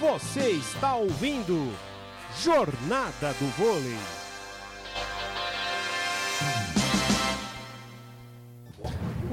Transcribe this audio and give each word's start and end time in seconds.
Você 0.00 0.50
está 0.50 0.96
ouvindo 0.96 1.72
Jornada 2.42 3.32
do 3.38 3.46
Vôlei. 3.56 3.96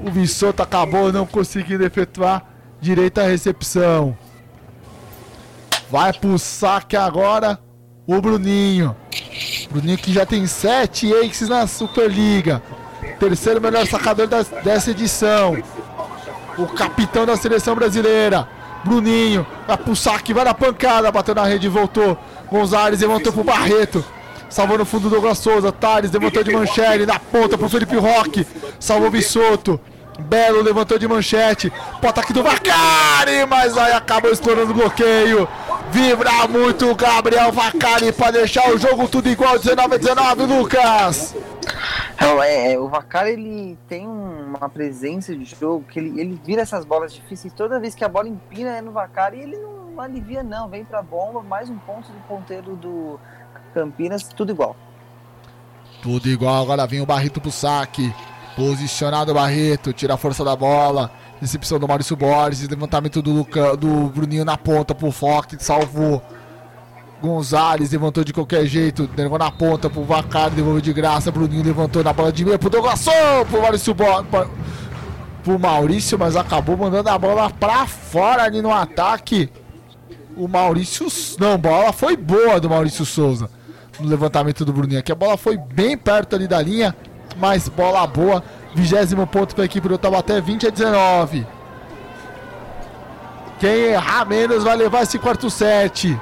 O 0.04 0.10
Vissoto 0.10 0.62
acabou 0.62 1.12
não 1.12 1.26
conseguindo 1.26 1.84
efetuar 1.84 2.44
direito 2.80 3.18
à 3.18 3.24
recepção. 3.24 4.16
Vai 5.90 6.12
pro 6.12 6.38
saque 6.38 6.96
agora 6.96 7.58
o 8.06 8.20
Bruninho. 8.20 8.96
Bruninho 9.70 9.98
que 9.98 10.12
já 10.12 10.24
tem 10.24 10.46
sete 10.46 11.12
aces 11.12 11.48
na 11.48 11.66
Superliga. 11.66 12.62
Terceiro 13.18 13.60
melhor 13.60 13.86
sacador 13.86 14.28
dessa 14.62 14.92
edição. 14.92 15.56
O 16.56 16.66
capitão 16.68 17.26
da 17.26 17.36
seleção 17.36 17.74
brasileira. 17.74 18.61
Bruninho 18.84 19.46
vai 19.66 19.76
pro 19.76 19.94
saque, 19.94 20.34
vai 20.34 20.44
na 20.44 20.54
pancada, 20.54 21.10
bateu 21.10 21.34
na 21.34 21.44
rede 21.44 21.68
voltou. 21.68 22.16
Gonzalez 22.50 23.00
levantou 23.00 23.32
pro 23.32 23.44
Barreto. 23.44 24.04
Salvou 24.48 24.76
no 24.76 24.84
fundo 24.84 25.04
do 25.04 25.10
Douglas 25.10 25.38
Souza. 25.38 25.72
Thales 25.72 26.10
levantou 26.10 26.44
de 26.44 26.52
manchete 26.52 27.06
na 27.06 27.18
ponta 27.18 27.56
pro 27.56 27.68
Felipe 27.68 27.96
Roque. 27.96 28.46
Salvou 28.78 29.10
Bissoto. 29.10 29.80
Belo 30.20 30.60
levantou 30.60 30.98
de 30.98 31.08
manchete. 31.08 31.72
Pro 32.00 32.10
ataque 32.10 32.32
do 32.32 32.42
Vacari, 32.42 33.46
mas 33.48 33.78
aí 33.78 33.92
acabou 33.92 34.30
estourando 34.30 34.72
o 34.72 34.74
bloqueio. 34.74 35.48
Vibra 35.90 36.46
muito 36.48 36.90
o 36.90 36.94
Gabriel 36.94 37.50
Vacari 37.50 38.12
para 38.12 38.32
deixar 38.32 38.70
o 38.70 38.78
jogo 38.78 39.08
tudo 39.08 39.28
igual 39.28 39.58
19 39.58 39.94
a 39.94 39.98
19, 39.98 40.42
Lucas. 40.44 41.34
É, 42.18 42.72
é, 42.72 42.78
o 42.78 42.88
Vacari 42.88 43.32
ele 43.32 43.78
tem 43.88 44.06
uma 44.62 44.68
presença 44.68 45.34
de 45.36 45.44
jogo 45.44 45.84
que 45.90 45.98
ele, 45.98 46.20
ele 46.20 46.40
vira 46.44 46.62
essas 46.62 46.84
bolas 46.84 47.12
difíceis 47.12 47.52
toda 47.52 47.80
vez 47.80 47.96
que 47.96 48.04
a 48.04 48.08
bola 48.08 48.28
empina 48.28 48.70
é 48.70 48.80
no 48.80 48.92
Vacari 48.92 49.40
ele 49.40 49.56
não 49.56 50.00
alivia 50.00 50.42
não, 50.42 50.68
vem 50.68 50.84
pra 50.84 51.02
bomba, 51.02 51.42
mais 51.42 51.68
um 51.68 51.76
ponto 51.78 52.10
do 52.10 52.18
ponteiro 52.26 52.76
do 52.76 53.18
Campinas, 53.74 54.22
tudo 54.22 54.52
igual. 54.52 54.76
Tudo 56.02 56.28
igual, 56.28 56.62
agora 56.62 56.86
vem 56.86 57.00
o 57.00 57.06
Barreto 57.06 57.40
pro 57.40 57.50
saque. 57.50 58.14
Posicionado 58.56 59.30
o 59.30 59.34
Barreto, 59.34 59.92
tira 59.92 60.14
a 60.14 60.16
força 60.16 60.44
da 60.44 60.54
bola. 60.54 61.10
Recepção 61.40 61.78
do 61.78 61.88
Maurício 61.88 62.16
Borges, 62.16 62.68
levantamento 62.68 63.20
do, 63.20 63.32
Luca, 63.32 63.76
do 63.76 64.08
Bruninho 64.08 64.44
na 64.44 64.56
ponta 64.56 64.94
pro 64.94 65.10
Foque, 65.10 65.62
salvou. 65.62 66.22
Gonzalez 67.22 67.92
levantou 67.92 68.24
de 68.24 68.32
qualquer 68.32 68.66
jeito, 68.66 69.08
levou 69.16 69.38
na 69.38 69.50
ponta 69.50 69.88
pro 69.88 70.02
Vacari, 70.02 70.56
devolveu 70.56 70.80
de 70.80 70.92
graça. 70.92 71.30
Bruninho 71.30 71.64
levantou 71.64 72.02
na 72.02 72.12
bola 72.12 72.32
de 72.32 72.44
meia 72.44 72.58
pro 72.58 72.68
Douglas 72.68 73.06
pro 73.48 73.62
Maurício 73.62 73.94
Borges. 73.94 74.26
Pro 75.44 75.58
Maurício, 75.58 76.18
mas 76.18 76.36
acabou 76.36 76.76
mandando 76.76 77.08
a 77.08 77.18
bola 77.18 77.48
pra 77.48 77.86
fora 77.86 78.42
ali 78.42 78.60
no 78.60 78.72
ataque. 78.72 79.48
O 80.36 80.48
Maurício. 80.48 81.06
Não, 81.38 81.56
bola 81.56 81.92
foi 81.92 82.16
boa 82.16 82.58
do 82.58 82.68
Maurício 82.68 83.04
Souza 83.04 83.48
no 84.00 84.08
levantamento 84.08 84.64
do 84.64 84.72
Bruninho. 84.72 84.98
Aqui 84.98 85.12
a 85.12 85.14
bola 85.14 85.36
foi 85.36 85.56
bem 85.56 85.96
perto 85.96 86.34
ali 86.34 86.48
da 86.48 86.60
linha 86.60 86.94
mais 87.36 87.68
bola 87.68 88.06
boa. 88.06 88.42
Vigésimo 88.74 89.26
ponto 89.26 89.54
para 89.54 89.64
equipe 89.64 89.86
do 89.86 89.98
Taubaté, 89.98 90.40
20 90.40 90.66
a 90.66 90.70
19. 90.70 91.46
Quem 93.60 93.92
errar 93.92 94.26
menos 94.26 94.64
vai 94.64 94.74
levar 94.74 95.02
esse 95.02 95.18
quarto 95.18 95.50
set. 95.50 96.18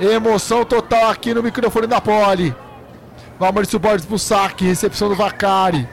Emoção 0.00 0.64
total 0.64 1.10
aqui 1.10 1.32
no 1.32 1.42
microfone 1.42 1.86
da 1.86 2.00
Poli. 2.00 2.54
Maurício 3.38 3.78
Borges 3.78 4.06
pro 4.06 4.18
saque, 4.18 4.64
recepção 4.64 5.08
do 5.08 5.14
Vacari. 5.14 5.88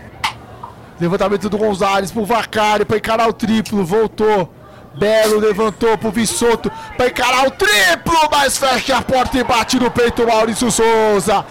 Levantamento 0.99 1.49
do 1.49 1.57
Gonzalez 1.57 2.11
pro 2.11 2.25
Vacari 2.25 2.85
para 2.85 2.97
encarar 2.97 3.27
o 3.27 3.33
triplo, 3.33 3.83
voltou. 3.83 4.53
Belo 4.93 5.39
levantou 5.39 5.97
pro 5.97 6.11
Vissoto 6.11 6.69
para 6.97 7.07
encarar 7.07 7.47
o 7.47 7.51
triplo, 7.51 8.29
mas 8.29 8.57
fecha 8.57 8.97
a 8.97 9.01
porta 9.01 9.37
e 9.37 9.43
bate 9.43 9.79
no 9.79 9.89
peito 9.89 10.27
Maurício 10.27 10.69
Souza. 10.69 11.45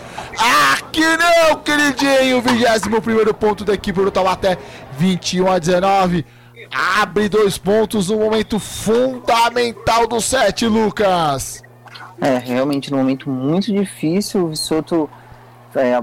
Aqui 0.72 1.04
não, 1.16 1.56
queridinho. 1.56 2.42
21 2.42 3.32
ponto 3.32 3.64
da 3.64 3.72
equipe 3.72 4.00
do 4.00 4.10
Taubaté. 4.10 4.58
21 4.98 5.50
a 5.50 5.58
19. 5.58 6.26
Abre 7.00 7.28
dois 7.28 7.56
pontos 7.56 8.10
no 8.10 8.18
momento 8.18 8.58
fundamental 8.58 10.06
do 10.06 10.20
set, 10.20 10.66
Lucas. 10.66 11.62
É, 12.20 12.38
realmente, 12.38 12.90
num 12.90 12.98
momento 12.98 13.30
muito 13.30 13.72
difícil. 13.72 14.44
O 14.44 14.48
Vissoto 14.48 15.08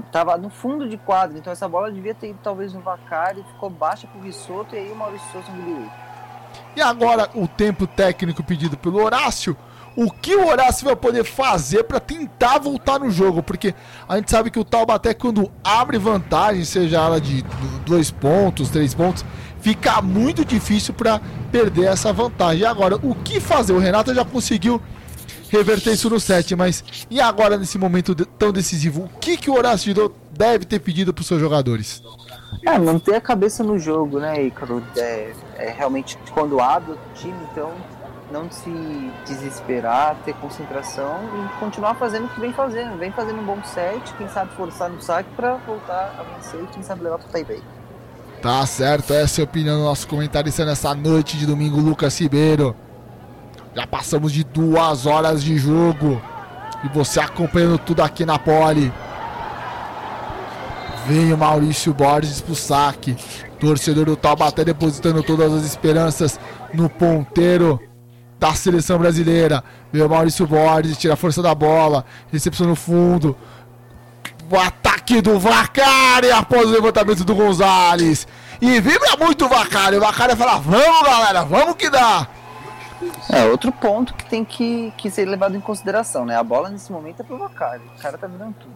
estava 0.06 0.34
é, 0.34 0.38
no 0.38 0.50
fundo 0.50 0.88
de 0.88 0.96
quadro, 0.96 1.38
então 1.38 1.52
essa 1.52 1.68
bola 1.68 1.92
devia 1.92 2.14
ter 2.14 2.30
ido 2.30 2.38
talvez 2.42 2.72
no 2.72 2.80
Vacari. 2.80 3.44
Ficou 3.52 3.70
baixa 3.70 4.06
pro 4.06 4.20
Vissoto 4.20 4.74
e 4.74 4.78
aí 4.78 4.90
o 4.90 4.96
Maurício 4.96 5.26
Souza 5.30 5.50
engoliu. 5.50 5.90
E 6.74 6.80
agora 6.80 7.28
o 7.34 7.46
tempo 7.46 7.86
técnico 7.86 8.42
pedido 8.42 8.76
pelo 8.76 9.02
Horácio 9.02 9.56
o 10.00 10.12
que 10.12 10.36
o 10.36 10.46
Horácio 10.46 10.84
vai 10.84 10.94
poder 10.94 11.24
fazer 11.24 11.82
para 11.82 11.98
tentar 11.98 12.58
voltar 12.60 13.00
no 13.00 13.10
jogo, 13.10 13.42
porque 13.42 13.74
a 14.08 14.14
gente 14.14 14.30
sabe 14.30 14.48
que 14.48 14.58
o 14.60 14.64
Taubaté 14.64 15.12
quando 15.12 15.50
abre 15.64 15.98
vantagem, 15.98 16.64
seja 16.64 16.98
ela 16.98 17.20
de 17.20 17.44
dois 17.84 18.08
pontos, 18.08 18.70
três 18.70 18.94
pontos, 18.94 19.24
fica 19.60 20.00
muito 20.00 20.44
difícil 20.44 20.94
para 20.94 21.20
perder 21.50 21.86
essa 21.86 22.12
vantagem. 22.12 22.62
E 22.62 22.64
agora, 22.64 22.94
o 23.02 23.12
que 23.12 23.40
fazer? 23.40 23.72
O 23.72 23.80
Renato 23.80 24.14
já 24.14 24.24
conseguiu 24.24 24.80
reverter 25.50 25.92
isso 25.92 26.10
no 26.10 26.20
set, 26.20 26.54
mas 26.54 26.84
e 27.10 27.20
agora 27.20 27.56
nesse 27.56 27.78
momento 27.78 28.14
tão 28.14 28.52
decisivo? 28.52 29.04
O 29.04 29.18
que, 29.18 29.36
que 29.36 29.50
o 29.50 29.54
Horácio 29.54 29.94
deve 30.30 30.64
ter 30.64 30.78
pedido 30.78 31.12
para 31.12 31.22
os 31.22 31.26
seus 31.26 31.40
jogadores? 31.40 32.02
É, 32.64 32.78
manter 32.78 33.14
a 33.14 33.20
cabeça 33.20 33.62
no 33.62 33.78
jogo, 33.78 34.18
né, 34.18 34.42
Ícaro? 34.44 34.82
É, 34.96 35.32
é 35.56 35.70
realmente 35.70 36.18
quando 36.32 36.60
abre 36.60 36.92
o 36.92 36.98
time, 37.14 37.36
então 37.50 37.72
não 38.30 38.50
se 38.50 38.70
desesperar, 39.26 40.16
ter 40.24 40.34
concentração 40.34 41.20
e 41.34 41.58
continuar 41.60 41.94
fazendo 41.94 42.26
o 42.26 42.28
que 42.28 42.40
vem 42.40 42.52
fazendo. 42.52 42.98
Vem 42.98 43.10
fazendo 43.10 43.40
um 43.40 43.44
bom 43.44 43.62
set, 43.64 44.14
quem 44.16 44.28
sabe 44.28 44.54
forçar 44.54 44.90
no 44.90 45.00
saque 45.00 45.30
para 45.34 45.54
voltar 45.56 46.14
a 46.18 46.22
vencer 46.22 46.62
e 46.62 46.66
quem 46.68 46.82
sabe 46.82 47.04
levar 47.04 47.18
pro 47.18 47.28
Taipei. 47.28 47.62
Tá 48.42 48.64
certo, 48.66 49.12
essa 49.12 49.40
é 49.40 49.42
a 49.42 49.44
opinião 49.44 49.78
do 49.78 49.84
nosso 49.84 50.06
comentarista 50.06 50.64
nessa 50.64 50.94
noite 50.94 51.36
de 51.36 51.44
domingo, 51.44 51.80
Lucas 51.80 52.20
Ribeiro. 52.20 52.76
Já 53.74 53.86
passamos 53.86 54.32
de 54.32 54.44
duas 54.44 55.06
horas 55.06 55.42
de 55.42 55.56
jogo 55.56 56.20
e 56.84 56.88
você 56.88 57.20
acompanhando 57.20 57.78
tudo 57.78 58.02
aqui 58.02 58.24
na 58.24 58.38
Pole. 58.38 58.92
Vem 61.06 61.32
o 61.32 61.38
Maurício 61.38 61.92
Borges 61.94 62.40
pro 62.40 62.54
saque. 62.54 63.16
Torcedor 63.58 64.04
do 64.04 64.16
Taubaté 64.16 64.64
depositando 64.64 65.22
todas 65.22 65.52
as 65.52 65.64
esperanças 65.64 66.38
no 66.72 66.88
ponteiro 66.88 67.80
da 68.38 68.54
seleção 68.54 68.98
brasileira. 68.98 69.64
Meu 69.92 70.08
Maurício 70.08 70.46
Borges 70.46 70.96
tira 70.96 71.14
a 71.14 71.16
força 71.16 71.42
da 71.42 71.54
bola, 71.54 72.04
recepção 72.32 72.66
no 72.66 72.76
fundo. 72.76 73.36
O 74.50 74.56
ataque 74.56 75.20
do 75.20 75.38
Vacari 75.38 76.30
após 76.30 76.68
o 76.68 76.72
levantamento 76.72 77.24
do 77.24 77.34
Gonzalez. 77.34 78.26
E 78.60 78.80
vibra 78.80 79.16
muito 79.18 79.44
o 79.44 79.48
Vacari. 79.48 79.96
O 79.96 80.00
Vacari 80.00 80.36
fala: 80.36 80.58
Vamos, 80.58 81.02
galera, 81.02 81.44
vamos 81.44 81.74
que 81.74 81.90
dá. 81.90 82.26
É, 83.30 83.44
outro 83.44 83.70
ponto 83.70 84.14
que 84.14 84.24
tem 84.24 84.44
que, 84.44 84.92
que 84.96 85.10
ser 85.10 85.24
levado 85.26 85.56
em 85.56 85.60
consideração, 85.60 86.24
né? 86.24 86.36
A 86.36 86.42
bola 86.42 86.68
nesse 86.68 86.90
momento 86.90 87.20
é 87.20 87.22
pro 87.22 87.38
Vacari. 87.38 87.82
O 87.96 88.02
cara 88.02 88.18
tá 88.18 88.26
virando 88.26 88.54
tudo. 88.60 88.74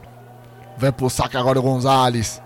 Vai 0.76 0.92
pro 0.92 1.10
saque 1.10 1.36
agora 1.36 1.58
o 1.58 1.62
Gonzalez. 1.62 2.40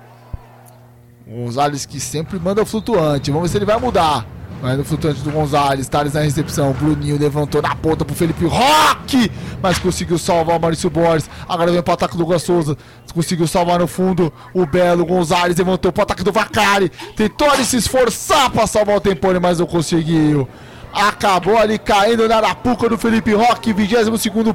O 1.27 1.45
Gonzalez 1.45 1.85
que 1.85 2.01
sempre 2.01 2.39
manda 2.39 2.65
flutuante. 2.65 3.31
Vamos 3.31 3.49
ver 3.49 3.53
se 3.53 3.59
ele 3.59 3.67
vai 3.67 3.79
mudar. 3.79 4.27
Mas 4.63 4.79
no 4.79 4.85
flutuante 4.85 5.21
do 5.21 5.31
Gonzalez, 5.31 5.87
Thales 5.89 6.15
na 6.15 6.21
recepção. 6.21 6.73
Bruninho 6.73 7.19
levantou 7.19 7.61
na 7.61 7.75
ponta 7.75 8.05
pro 8.05 8.15
Felipe 8.15 8.47
Roque, 8.47 9.31
mas 9.63 9.79
conseguiu 9.79 10.19
salvar 10.19 10.57
o 10.57 10.61
Maurício 10.61 10.89
Borges. 10.89 11.29
Agora 11.49 11.71
vem 11.71 11.83
pro 11.83 11.93
ataque 11.93 12.17
do 12.17 12.39
Souza. 12.39 12.77
Conseguiu 13.13 13.47
salvar 13.47 13.79
no 13.79 13.87
fundo 13.87 14.33
o 14.55 14.67
Belo. 14.67 15.05
Gonzalez 15.05 15.57
levantou 15.57 15.93
pro 15.93 16.03
ataque 16.03 16.25
do 16.25 16.33
Vacari. 16.33 16.91
Tentou 17.15 17.55
se 17.57 17.77
esforçar 17.77 18.51
pra 18.51 18.67
salvar 18.67 18.97
o 18.97 19.01
Tempone, 19.01 19.39
mas 19.39 19.59
não 19.59 19.67
conseguiu. 19.67 20.49
Acabou 20.97 21.59
ali 21.59 21.79
caindo 21.79 22.27
na 22.27 22.39
arapuca 22.39 22.89
do 22.89 22.97
Felipe 22.97 23.34
Roque. 23.34 23.71
22 23.71 24.09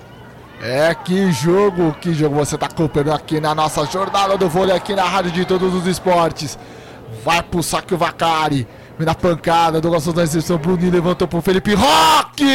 É, 0.61 0.95
que 0.95 1.31
jogo, 1.31 1.93
que 1.99 2.13
jogo 2.13 2.35
você 2.35 2.57
tá 2.57 2.67
acompanhando 2.67 3.13
aqui 3.13 3.39
na 3.41 3.53
nossa 3.53 3.85
jornada 3.85 4.37
do 4.37 4.47
vôlei 4.47 4.75
aqui 4.75 4.95
na 4.95 5.03
Rádio 5.03 5.31
de 5.31 5.45
Todos 5.45 5.73
os 5.73 5.85
Esportes. 5.85 6.57
Vai 7.23 7.43
pro 7.43 7.61
saque 7.61 7.93
o 7.93 7.97
Vacari. 7.97 8.67
Vem 8.97 9.05
na 9.05 9.13
pancada, 9.13 9.81
Douglas 9.81 10.05
da 10.05 10.21
recepção, 10.21 10.57
Bruninho 10.57 10.93
levantou 10.93 11.27
pro 11.27 11.41
Felipe 11.41 11.73
Roque! 11.73 12.45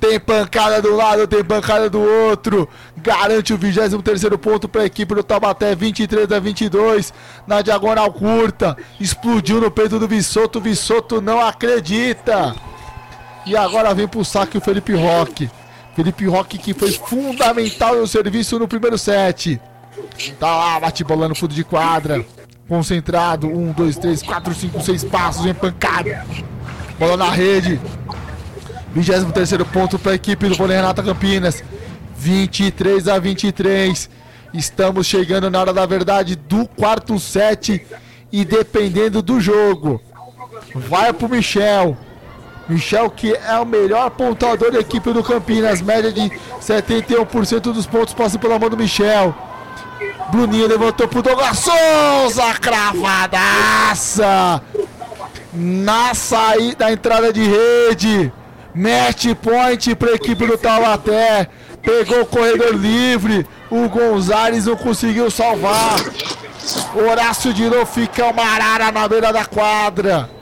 Tem 0.00 0.18
pancada 0.18 0.80
do 0.80 0.96
lado, 0.96 1.28
tem 1.28 1.44
pancada 1.44 1.88
do 1.90 2.00
outro. 2.00 2.66
Garante 2.96 3.52
o 3.52 3.58
23 3.58 4.22
ponto 4.40 4.66
para 4.66 4.82
a 4.82 4.86
equipe 4.86 5.14
do 5.14 5.22
Taubaté, 5.22 5.74
23 5.74 6.32
a 6.32 6.40
22. 6.40 7.12
Na 7.46 7.60
diagonal 7.60 8.10
curta. 8.10 8.76
Explodiu 8.98 9.60
no 9.60 9.70
peito 9.70 9.98
do 9.98 10.08
Vissoto. 10.08 10.58
Vissoto 10.58 11.20
não 11.20 11.38
acredita. 11.38 12.56
E 13.50 13.56
agora 13.56 13.92
vem 13.92 14.06
pro 14.06 14.24
saque 14.24 14.56
o 14.56 14.60
Felipe 14.60 14.94
Roque. 14.94 15.50
Felipe 15.96 16.24
Roque 16.24 16.56
que 16.56 16.72
foi 16.72 16.92
fundamental 16.92 17.96
no 17.96 18.06
serviço 18.06 18.60
no 18.60 18.68
primeiro 18.68 18.96
set. 18.96 19.60
Tá 20.38 20.56
lá, 20.56 20.78
bate 20.78 21.02
bola 21.02 21.28
no 21.28 21.34
fundo 21.34 21.52
de 21.52 21.64
quadra. 21.64 22.24
Concentrado. 22.68 23.48
Um, 23.48 23.72
dois, 23.72 23.96
três, 23.96 24.22
quatro, 24.22 24.54
cinco, 24.54 24.80
seis 24.80 25.02
passos. 25.02 25.42
Vem 25.42 25.52
pancada. 25.52 26.24
Bola 26.96 27.16
na 27.16 27.28
rede. 27.28 27.80
23 28.94 29.64
ponto 29.64 29.98
para 29.98 30.12
a 30.12 30.14
equipe 30.14 30.48
do 30.48 30.54
Vôlei 30.54 30.76
Renata 30.76 31.02
Campinas. 31.02 31.64
23 32.16 33.08
a 33.08 33.18
23. 33.18 34.08
Estamos 34.54 35.08
chegando 35.08 35.50
na 35.50 35.60
hora 35.60 35.72
da 35.72 35.84
verdade 35.86 36.36
do 36.36 36.68
quarto 36.68 37.18
set. 37.18 37.84
E 38.30 38.44
dependendo 38.44 39.20
do 39.20 39.40
jogo, 39.40 40.00
vai 40.72 41.12
pro 41.12 41.28
Michel. 41.28 41.98
Michel, 42.70 43.10
que 43.10 43.34
é 43.34 43.58
o 43.58 43.66
melhor 43.66 44.10
pontuador 44.10 44.70
da 44.70 44.78
equipe 44.78 45.12
do 45.12 45.24
Campinas, 45.24 45.82
média 45.82 46.12
de 46.12 46.30
71% 46.62 47.60
dos 47.60 47.84
pontos 47.84 48.14
passam 48.14 48.40
pela 48.40 48.60
mão 48.60 48.70
do 48.70 48.76
Michel. 48.76 49.34
Bruninho 50.30 50.68
levantou 50.68 51.08
pro 51.08 51.20
Douglas 51.20 51.58
Souza, 51.58 52.54
cravadaça! 52.60 54.62
Na 55.52 56.14
saída, 56.14 56.76
da 56.76 56.92
entrada 56.92 57.32
de 57.32 57.42
rede. 57.42 58.32
Match 58.72 59.26
point 59.42 59.96
para 59.96 60.12
a 60.12 60.14
equipe 60.14 60.46
do 60.46 60.56
Taubaté. 60.56 61.48
Pegou 61.82 62.20
o 62.20 62.26
corredor 62.26 62.72
livre. 62.72 63.44
O 63.68 63.88
Gonzalez 63.88 64.66
não 64.66 64.76
conseguiu 64.76 65.28
salvar. 65.28 65.96
Horácio 66.94 67.52
de 67.52 67.64
novo 67.64 67.86
fica 67.86 68.26
uma 68.26 68.44
arara 68.44 68.92
na 68.92 69.08
beira 69.08 69.32
da 69.32 69.44
quadra. 69.44 70.39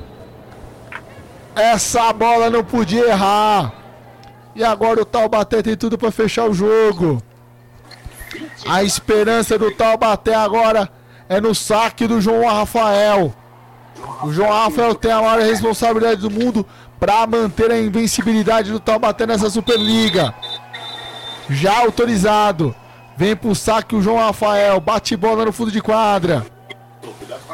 Essa 1.59 2.13
bola 2.13 2.49
não 2.49 2.63
podia 2.63 3.09
errar. 3.09 3.73
E 4.55 4.63
agora 4.63 5.03
o 5.03 5.05
Taubaté 5.05 5.61
tem 5.61 5.77
tudo 5.77 5.99
para 5.99 6.13
fechar 6.13 6.45
o 6.49 6.55
jogo. 6.55 7.23
A 8.67 8.83
esperança 8.83 9.59
do 9.59 9.71
Taubaté 9.73 10.35
agora 10.35 10.89
é 11.29 11.41
no 11.41 11.55
saque 11.55 12.07
do 12.07 12.21
João 12.21 12.47
Rafael. 12.47 13.35
O 14.23 14.33
João 14.33 14.51
Rafael 14.51 14.95
tem 14.95 15.11
a 15.11 15.21
maior 15.21 15.41
responsabilidade 15.41 16.21
do 16.21 16.31
mundo 16.31 16.65
para 16.99 17.27
manter 17.27 17.71
a 17.71 17.81
invencibilidade 17.81 18.71
do 18.71 18.81
Taubaté 18.81 19.27
nessa 19.27 19.51
Superliga. 19.51 20.35
Já 21.51 21.79
autorizado. 21.79 22.75
Vem 23.17 23.35
pro 23.35 23.55
saque 23.55 23.97
o 23.97 24.03
João 24.03 24.19
Rafael. 24.19 24.81
Bate 24.81 25.17
bola 25.17 25.45
no 25.45 25.53
fundo 25.53 25.73
de 25.73 25.81
quadra. 25.81 26.47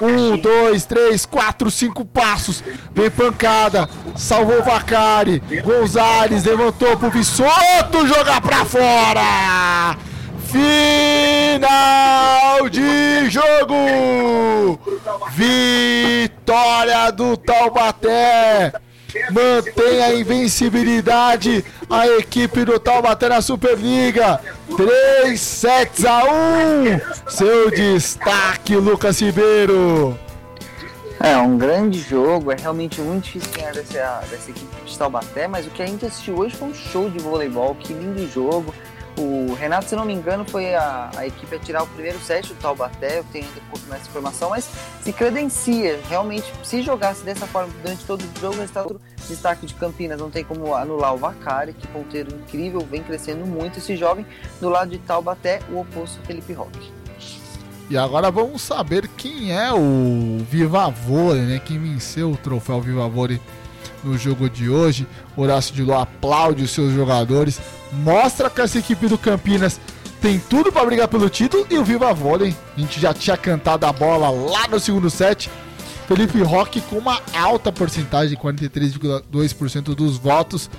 Um, 0.01 0.37
dois, 0.37 0.85
três, 0.85 1.25
quatro, 1.25 1.71
cinco 1.71 2.05
passos. 2.05 2.63
Vem 2.93 3.11
pancada. 3.11 3.89
Salvou 4.17 4.63
Vacari. 4.63 5.43
Gonzalez 5.63 6.45
levantou 6.45 6.97
pro 6.97 7.11
Vissoto. 7.11 8.07
Joga 8.07 8.41
pra 8.41 8.65
fora. 8.65 9.97
Final 10.47 11.49
de 12.69 13.31
jogo. 13.31 14.79
Vitória 15.31 17.11
do 17.11 17.37
Taubaté 17.37 18.73
mantém 19.31 20.03
a 20.03 20.15
invencibilidade 20.15 21.65
a 21.89 22.07
equipe 22.09 22.65
do 22.65 22.79
Taubaté 22.79 23.29
na 23.29 23.41
Superliga. 23.41 24.41
3 24.77 25.41
sets 25.41 26.05
a 26.05 26.25
1. 26.25 27.31
Seu 27.31 27.71
destaque, 27.71 28.77
Lucas 28.77 29.21
Ribeiro. 29.21 30.19
É 31.21 31.37
um 31.39 31.57
grande 31.57 32.01
jogo, 32.01 32.53
é 32.53 32.57
realmente 32.57 33.01
muito 33.01 33.25
difícil 33.25 33.51
ganhar 33.53 33.73
dessa, 33.73 34.23
dessa 34.29 34.51
equipe 34.51 34.85
de 34.85 34.99
Taubaté, 34.99 35.47
mas 35.47 35.67
o 35.67 35.71
que 35.71 35.83
a 35.83 35.87
gente 35.87 36.05
assistiu 36.05 36.37
hoje 36.37 36.55
foi 36.57 36.69
um 36.69 36.75
show 36.75 37.09
de 37.09 37.19
voleibol, 37.19 37.75
que 37.77 37.95
lindo 37.95 38.29
jogo. 38.29 38.75
O 39.17 39.55
Renato, 39.55 39.89
se 39.89 39.95
não 39.95 40.05
me 40.05 40.13
engano, 40.13 40.45
foi 40.45 40.75
a, 40.75 41.11
a 41.17 41.27
equipe 41.27 41.55
a 41.55 41.59
tirar 41.59 41.85
o 41.85 41.87
primeiro 41.87 42.19
set 42.19 42.49
do 42.49 42.55
Taubaté, 42.57 43.19
eu 43.21 43.25
tenho 43.33 43.47
ainda 43.47 43.61
pouco 43.71 43.87
mais 43.89 44.03
de 44.03 44.09
informação, 44.09 44.51
mas 44.51 44.69
se 45.03 45.13
credencia. 45.13 46.01
Realmente, 46.09 46.53
se 46.65 46.83
jogasse 46.83 47.23
dessa 47.23 47.47
forma 47.47 47.73
durante 47.81 48.05
todo 48.05 48.23
o 48.23 48.41
jogo, 48.41 48.61
está 48.63 48.83
outro 48.83 49.01
destaque 49.29 49.67
de 49.67 49.75
Campinas, 49.75 50.19
não 50.19 50.31
tem 50.31 50.43
como 50.43 50.75
anular 50.75 51.15
o 51.15 51.17
Vacari, 51.17 51.73
que 51.73 51.87
ponteiro 51.87 52.35
incrível, 52.35 52.81
vem 52.81 53.03
crescendo 53.03 53.47
muito 53.47 53.79
esse 53.79 53.97
jovem. 53.97 54.27
Do 54.61 54.69
lado 54.69 54.91
de 54.91 54.99
Taubaté, 54.99 55.61
o 55.71 55.79
oposto 55.79 56.21
Felipe 56.27 56.53
Roque. 56.53 56.93
E 57.89 57.99
agora 57.99 58.31
vamos 58.31 58.63
saber 58.63 59.07
quem 59.09 59.53
é 59.53 59.73
o 59.73 60.39
Viva 60.51 60.89
Vôlei, 60.89 61.43
né? 61.43 61.61
Quem 61.65 61.79
venceu 61.79 62.33
o 62.33 62.37
troféu 62.37 62.81
Viva 62.81 63.07
Vôlei 63.09 63.41
no 64.03 64.17
jogo 64.17 64.49
de 64.49 64.71
hoje. 64.71 65.07
Horácio 65.37 65.75
de 65.75 65.83
Ló 65.83 66.01
aplaude 66.01 66.65
os 66.65 66.71
seus 66.71 66.93
jogadores, 66.93 67.61
mostra 68.03 68.51
que 68.51 68.61
essa 68.61 68.79
equipe 68.79 69.07
do 69.07 69.19
Campinas 69.19 69.81
tem 70.21 70.39
tudo 70.39 70.73
para 70.73 70.87
brigar 70.87 71.09
pelo 71.09 71.29
título 71.29 71.67
e 71.71 71.77
o 71.77 71.85
Viva 71.85 72.13
Vôlei. 72.15 72.55
A 72.77 72.81
gente 72.81 73.01
já 73.01 73.13
tinha 73.13 73.37
cantado 73.37 73.85
a 73.85 73.93
bola 73.93 74.31
lá 74.31 74.67
no 74.69 74.81
segundo 74.81 75.11
set. 75.11 75.51
Felipe 76.09 76.43
Roque 76.43 76.81
com 76.83 76.97
uma 76.97 77.21
alta 77.35 77.73
porcentagem, 77.73 78.37
43,2% 78.37 79.95
dos 79.95 80.19
votos, 80.19 80.71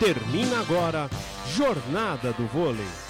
Termina 0.00 0.60
agora 0.60 1.10
Jornada 1.54 2.32
do 2.32 2.46
Vôlei. 2.46 3.09